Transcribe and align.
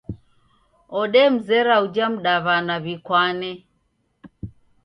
Odemzera 0.99 1.75
uja 1.85 2.05
mdaw'ana 2.13 2.75
w'ikwane 2.83 3.51